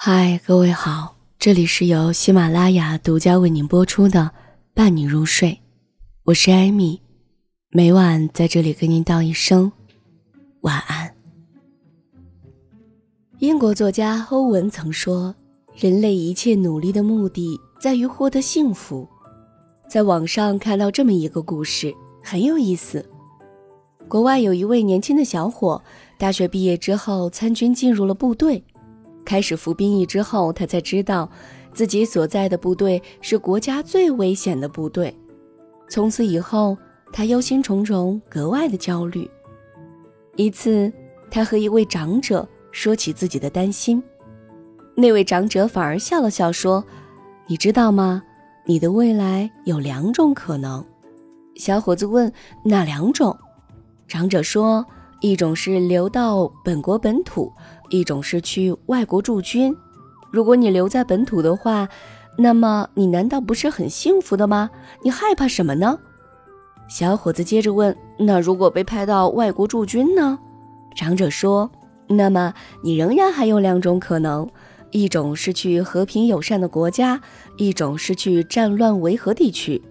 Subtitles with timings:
[0.00, 4.20] 嗨，各位好，这里是由喜马拉雅独家为您播出的
[4.72, 5.50] 《伴你入睡》，
[6.22, 7.02] 我是艾米，
[7.70, 9.72] 每晚在这里跟您道一声
[10.60, 11.12] 晚安。
[13.40, 15.34] 英国作家欧文曾说
[15.74, 19.06] ：“人类一切努力的目的在于获得幸福。”
[19.90, 21.92] 在网上看到这么一个故事，
[22.22, 23.04] 很有意思。
[24.06, 25.82] 国外有一位年轻的小伙，
[26.16, 28.62] 大学毕业之后参军进入了部队。
[29.28, 31.30] 开始服兵役之后，他才知道，
[31.74, 35.14] 自己所在的部队是国家最危险的部队。
[35.86, 36.74] 从此以后，
[37.12, 39.30] 他忧心忡忡，格外的焦虑。
[40.36, 40.90] 一次，
[41.30, 44.02] 他和一位长者说起自己的担心，
[44.94, 46.82] 那位长者反而笑了笑说
[47.46, 48.22] ：“你知道吗？
[48.64, 50.82] 你的未来有两种可能。”
[51.56, 52.32] 小伙子问
[52.64, 53.36] ：“哪两种？”
[54.08, 54.82] 长者说。
[55.20, 57.52] 一种是留到本国本土，
[57.88, 59.76] 一种是去外国驻军。
[60.30, 61.88] 如果你留在本土的话，
[62.36, 64.70] 那么你难道不是很幸福的吗？
[65.02, 65.98] 你害怕什么呢？
[66.88, 70.38] 小伙子接着问：“那如果被派到外国驻军呢？”
[70.96, 71.70] 长者说
[72.08, 74.48] ：“那么你仍然还有两种可能，
[74.90, 77.20] 一种是去和平友善的国家，
[77.56, 79.82] 一种是去战乱维和地区。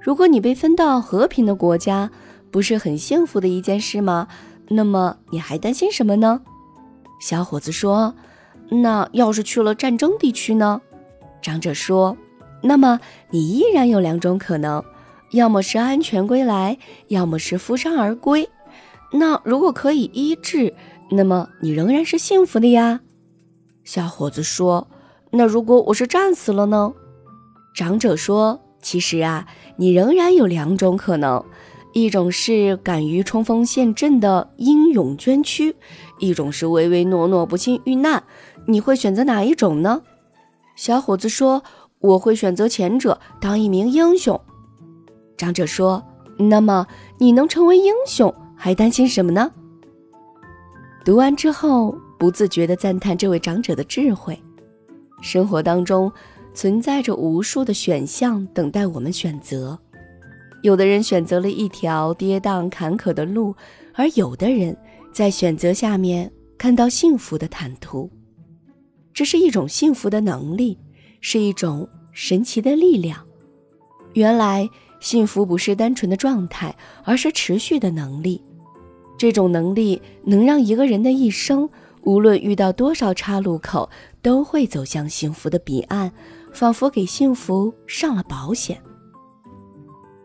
[0.00, 2.10] 如果你被分到和平的国家，
[2.50, 4.28] 不是很幸福的一件事吗？”
[4.70, 6.42] 那么你还担心什么呢？
[7.18, 8.14] 小伙子说
[8.70, 10.80] ：“那要是去了战争地区呢？”
[11.42, 12.16] 长者说
[12.62, 14.84] ：“那么你依然有两种可能，
[15.32, 18.48] 要么是安全归来，要么是负伤而归。
[19.12, 20.74] 那如果可以医治，
[21.10, 23.00] 那么你仍然是幸福的呀。”
[23.84, 24.88] 小伙子说
[25.32, 26.92] ：“那如果我是战死了呢？”
[27.74, 31.44] 长者说：“其实啊，你仍然有两种可能。”
[31.94, 35.74] 一种是敢于冲锋陷阵的英勇捐躯，
[36.18, 38.22] 一种是唯唯诺诺不幸遇难。
[38.66, 40.02] 你会选择哪一种呢？
[40.76, 41.62] 小伙子说
[42.00, 44.40] ：“我会选择前者，当一名英雄。”
[45.36, 46.02] 长者说
[46.38, 46.86] ：“那么
[47.18, 49.50] 你能成为英雄，还担心什么呢？”
[51.04, 54.38] 读完之后，不自觉地赞叹这位长者的智慧。
[55.22, 56.12] 生活当中
[56.54, 59.78] 存在着无数的选项等待我们选择。
[60.62, 63.54] 有的人选择了一条跌宕坎坷的路，
[63.94, 64.76] 而有的人
[65.12, 68.10] 在选择下面看到幸福的坦途。
[69.12, 70.78] 这是一种幸福的能力，
[71.20, 73.26] 是一种神奇的力量。
[74.14, 74.68] 原来，
[75.00, 78.42] 幸福不是单纯的状态，而是持续的能力。
[79.16, 81.68] 这种能力能让一个人的一生，
[82.02, 83.90] 无论遇到多少岔路口，
[84.22, 86.12] 都会走向幸福的彼岸，
[86.52, 88.80] 仿佛给幸福上了保险。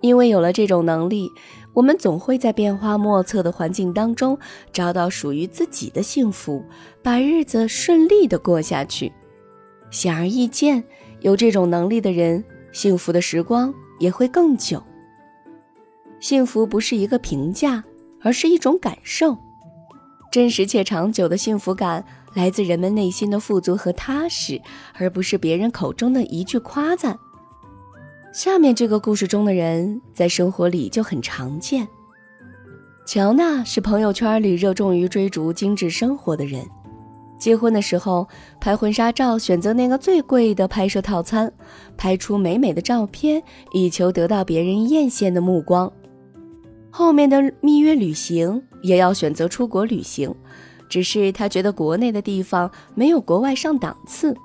[0.00, 1.28] 因为有了这种能力，
[1.76, 4.38] 我们总会在变化莫测的环境当中
[4.72, 6.64] 找到属于自己的幸福，
[7.02, 9.12] 把日子顺利的过下去。
[9.90, 10.82] 显而易见，
[11.20, 12.42] 有这种能力的人，
[12.72, 14.82] 幸福的时光也会更久。
[16.18, 17.84] 幸福不是一个评价，
[18.22, 19.36] 而是一种感受。
[20.32, 24.62] 真实且长久的幸福感来自人们内心的富足和踏实，
[24.94, 27.18] 而不是别人口中的一句夸赞。
[28.36, 31.88] 下面这个故事中的人在生活里就很常见。
[33.06, 36.62] 乔娜是朋友圈里热衷于追逐精致生活的人，
[37.38, 38.28] 结婚的时候
[38.60, 41.50] 拍婚纱照选择那个最贵的拍摄套餐，
[41.96, 43.42] 拍出美美的照片，
[43.72, 45.90] 以求得到别人艳羡的目光。
[46.90, 50.34] 后面的蜜月旅行也要选择出国旅行，
[50.90, 54.36] 只是她觉得国内的地方没有国外上档次。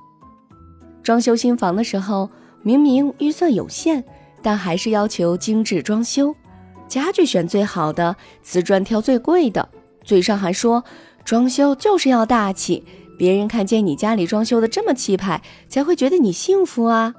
[1.03, 2.29] 装修新房的时候。
[2.63, 4.03] 明明预算有限，
[4.41, 6.35] 但还是要求精致装修，
[6.87, 9.67] 家具选最好的，瓷砖挑最贵的，
[10.03, 10.83] 嘴上还说
[11.23, 12.83] 装修就是要大气，
[13.17, 17.15] 别人看见你家里装修的这么气派，才会觉得你幸福啊。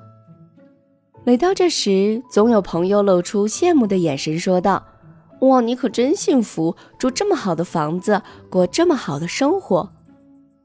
[1.25, 4.85] 每到这时，总有朋友露出羡慕的眼神，说道
[5.43, 9.93] ：“哇，你可真幸福，住这么好的房子，过这么好的生活。”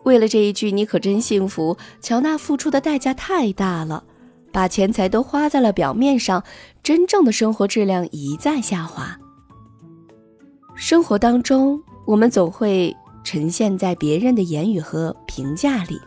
[0.04, 4.04] 为了这一句“你可真幸福”，乔娜付出的代价太大了。
[4.52, 6.44] 把钱财都花在了表面上，
[6.82, 9.18] 真正的生活质量一再下滑。
[10.76, 16.00] 生活当中，我们总会呈现在别人的言语和评价里，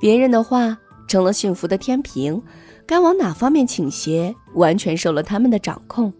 [0.00, 0.76] 别人的话
[1.08, 2.42] 成了幸福的天平，
[2.84, 6.12] 该往哪方面倾斜，完全受了他们的掌控。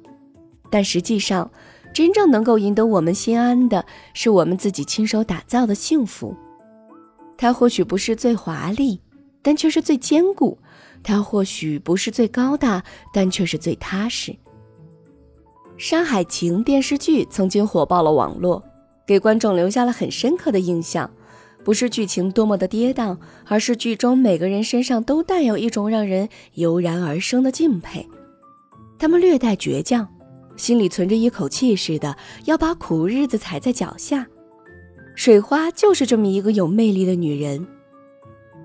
[0.71, 1.51] 但实际上，
[1.93, 3.85] 真正能够赢得我们心安的，
[4.15, 6.35] 是我们自己亲手打造的幸福。
[7.37, 9.01] 它或许不是最华丽，
[9.43, 10.59] 但却是最坚固。
[11.03, 12.83] 它或许不是最高大，
[13.13, 14.33] 但却是最踏实。
[15.77, 18.63] 《山海情》电视剧曾经火爆了网络，
[19.07, 21.11] 给观众留下了很深刻的印象。
[21.63, 28.09] 不是剧情多么的跌宕，而是剧中每个人身上都带有一种让人油然而生的敬佩。
[28.99, 30.09] 他们略带倔强，
[30.57, 34.27] 心里存着一口气似的，要把苦日子踩在脚下。
[35.17, 37.67] 水花就是这么一个有魅力的女人。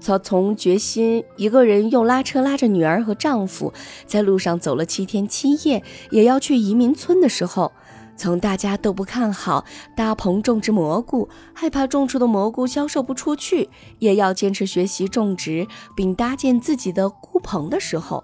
[0.03, 3.71] 她从决心一个人用拉车拉着女儿和丈夫，
[4.05, 7.71] 在路上走了七天七夜，也要去移民村的时候，
[8.17, 9.63] 从大家都不看好
[9.95, 13.69] 搭棚种植蘑菇，害怕种出的蘑菇销售不出去，
[13.99, 18.23] 也要坚持学习种植并搭建自己的菇棚的时候，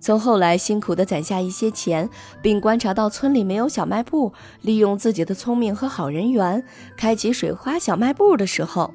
[0.00, 2.10] 从后来辛苦地攒下一些钱，
[2.42, 6.64] 并观察到村里没有小卖部，利用自己的聪明和好人缘，
[6.96, 8.92] 开启水花小卖部的时候。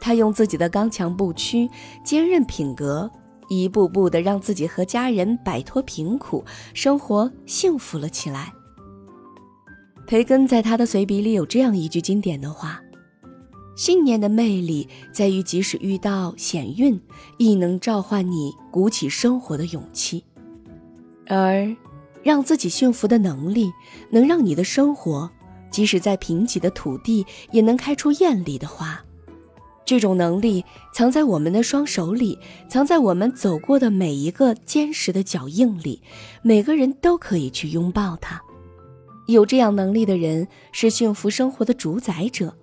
[0.00, 1.68] 他用自己的刚强不屈、
[2.02, 3.10] 坚韧品格，
[3.48, 8.52] 一步步的让自己和家人摆脱贫苦，生活幸福了起来。
[10.06, 12.80] 培根在他的随笔里有这样一句经典的话
[13.76, 17.00] ：“信念的魅力在于，即使遇到险运，
[17.38, 20.20] 亦能召唤你鼓起生活的勇气；
[21.28, 21.76] 而
[22.22, 23.70] 让自己幸福的能力，
[24.10, 25.30] 能让你的生活，
[25.70, 29.00] 即使在贫瘠的土地，也能开出艳丽的花。”
[29.90, 32.38] 这种能力藏在我们的双手里，
[32.68, 36.00] 藏在我们走过的每一个坚实的脚印里。
[36.42, 38.40] 每个人都可以去拥抱它。
[39.26, 42.56] 有这样能力的人是幸福生活的主宰者。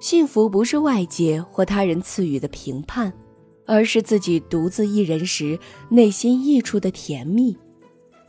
[0.00, 3.12] 幸福不是外界或他人赐予的评判，
[3.66, 5.60] 而是自己独自一人时
[5.90, 7.54] 内心溢出的甜蜜。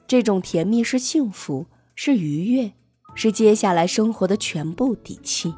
[0.06, 2.74] 这种甜蜜是幸福，是愉悦，
[3.16, 5.54] 是接下来生活的全部底气。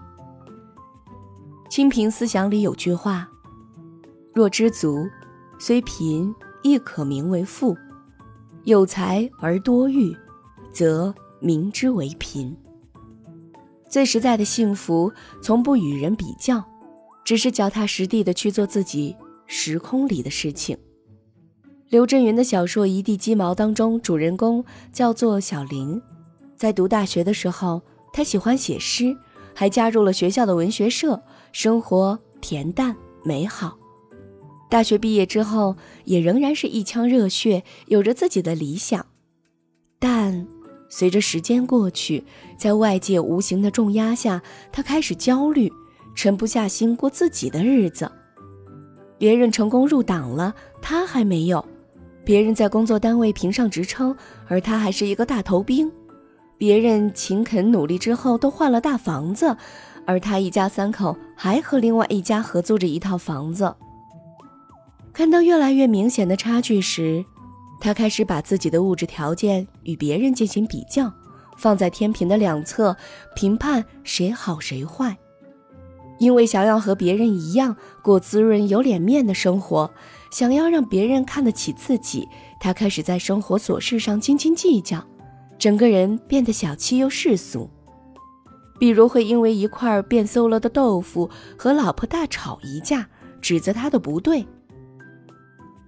[1.70, 3.30] 清贫思想里有句话
[4.34, 5.08] ：“若知足，
[5.60, 6.34] 虽贫
[6.64, 7.76] 亦可名为富；
[8.64, 10.12] 有才而多欲，
[10.74, 12.58] 则名之为贫。”
[13.88, 15.14] 最实在的幸福，
[15.44, 16.64] 从不与人比较，
[17.24, 20.76] 只是脚踏实地的去做自己时空里的事情。
[21.90, 26.02] 刘震云的小说《一地鸡毛》当中，主人公叫做小林，
[26.56, 29.16] 在读大学的时候，他喜欢写诗。
[29.56, 31.22] 还加入了学校的文学社，
[31.52, 33.78] 生活恬淡美好。
[34.70, 35.76] 大学毕业之后，
[36.06, 39.06] 也仍然是一腔热血，有着自己的理想。
[39.98, 40.48] 但
[40.90, 42.24] 随着时间过去，
[42.58, 44.42] 在外界无形的重压下，
[44.72, 45.72] 他开始焦虑，
[46.16, 48.12] 沉不下心过自己的日子。
[49.18, 51.60] 别人成功入党了，他还没有；
[52.24, 54.16] 别人在工作单位评上职称，
[54.48, 55.92] 而他还是一个大头兵。
[56.58, 59.58] 别人勤恳努力之后都换了大房子，
[60.10, 63.76] 而他一家三口还和另外一家合租着一套房子。
[65.14, 67.24] 看到越来越明显的差距时，
[67.80, 71.14] 他开始把自己的物质条件与别人进行比较，
[71.60, 72.98] 放在天平的两侧
[73.36, 75.16] 评判谁好谁坏。
[76.18, 79.92] 因为想要和别人一样过滋润有脸面的生活，
[80.32, 82.28] 想要让别人看得起自己，
[82.60, 85.06] 他开始在生活琐事上斤斤计较。
[85.60, 87.70] 整个人变得小气又世俗，
[88.80, 93.08] 比如会因为一块变馊了的豆腐和老婆大吵一架，
[93.42, 94.48] 指责他的不对。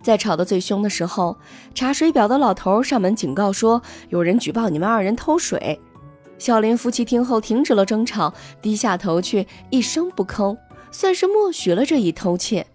[0.04, 1.38] 在吵得最凶的时候，
[1.74, 5.80] 查水表的老头上门警告说有人举报你们二人偷水。
[6.38, 8.34] 小林夫妻听后停止了争吵，
[8.64, 10.58] 低下头去一声不吭，
[10.92, 12.66] 算是默许了这一偷窃。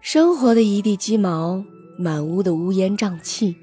[0.00, 1.62] 生活的一地鸡毛，
[1.98, 3.54] 满屋的乌烟瘴气。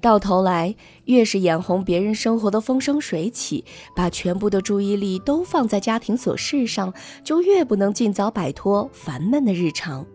[0.00, 0.74] 到头来，
[1.06, 3.64] 越是眼红别人生活的风生水起，
[3.96, 10.06] 把全部的注意力都放在家庭琐事上，就越不能尽早摆脱烦闷的日常。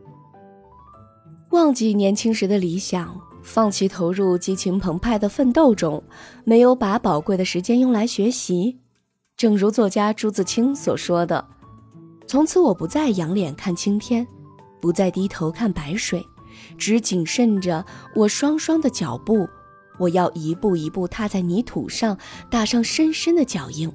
[1.51, 6.01] 忘记年轻时的理想，放弃投入激情澎湃的奋斗中，
[6.45, 8.79] 没有把宝贵的时间用来学习。
[9.35, 11.45] 正如作家朱自清所说的
[12.25, 14.25] ：“从此我不再仰脸看青天，
[14.79, 16.25] 不再低头看白水，
[16.77, 17.85] 只谨慎着
[18.15, 19.45] 我双双的脚步。”
[19.97, 22.17] 我要一步一步踏在泥土上，
[22.49, 23.91] 打上深深的脚印。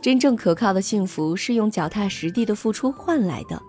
[0.00, 3.62] 真正可靠的幸福是用脚踏实地的付出换来的，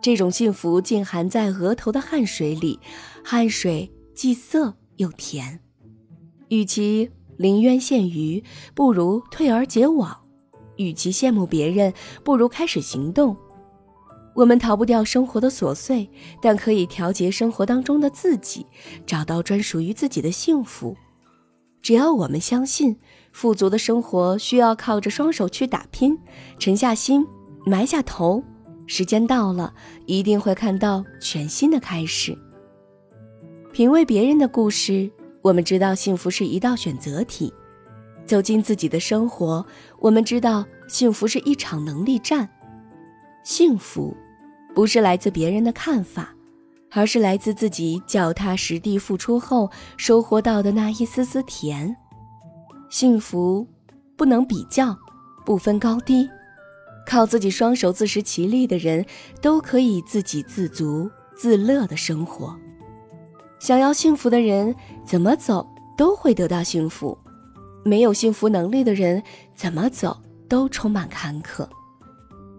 [0.00, 2.80] 这种幸福浸含在额头的汗水里，
[3.24, 5.60] 汗水既涩又甜。
[6.48, 8.42] 与其临渊羡鱼，
[8.74, 10.10] 不如退而结网；
[10.76, 11.92] 与其羡慕别人，
[12.24, 13.36] 不如开始行动。
[14.36, 16.08] 我们逃不掉生活的琐碎，
[16.42, 18.66] 但可以调节生活当中的自己，
[19.06, 20.94] 找到专属于自己的幸福。
[21.80, 22.98] 只要我们相信，
[23.32, 26.18] 富足的生活需要靠着双手去打拼，
[26.58, 27.26] 沉下心，
[27.64, 28.42] 埋下头，
[28.86, 29.72] 时间到了，
[30.04, 32.36] 一定会看到全新的开始。
[33.72, 37.50] 品味别人的故事，我们知道幸福是一道选择题。
[38.26, 39.64] 走进自己的生活，
[39.98, 42.46] 我们知道幸福是一场能力战。
[43.44, 44.16] 幸福，
[44.76, 46.34] 不是来自别人的看法，
[46.90, 51.96] 而是来自自己脚踏实地付出后收获到的那一丝丝甜。
[52.90, 53.66] 幸福，
[54.18, 54.94] 不能比较，
[55.46, 56.28] 不分高低，
[57.06, 59.02] 靠自己双手自食其力的人，
[59.40, 62.54] 都可以自给自足、自乐的生活。
[63.58, 65.66] 想要幸福的人，怎么走
[65.96, 67.16] 都会得到幸福；
[67.82, 69.22] 没有幸福能力的人，
[69.54, 71.66] 怎么走都充满坎坷。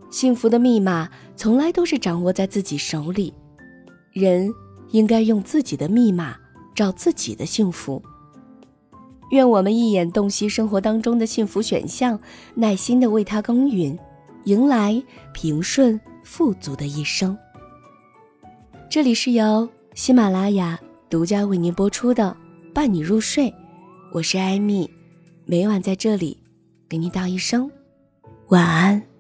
[0.10, 3.34] 幸福的密码从来都是掌握在自己手里，
[4.12, 4.52] 人
[4.92, 6.36] 应该用自己的密码
[6.74, 8.02] 找自己的幸福。
[9.32, 12.18] 愿我们一眼洞悉生活当中的幸福选项，
[12.56, 13.98] 耐心的为它耕耘，
[14.46, 17.38] 迎来平顺富足的一生。
[18.90, 22.36] 这里是由喜马拉雅独家为您播出的
[22.74, 23.52] 《伴你入睡》，
[24.14, 24.90] 我是艾米，
[25.46, 26.38] 每晚在这里
[26.88, 27.70] 给你道一声
[28.48, 29.17] 晚安。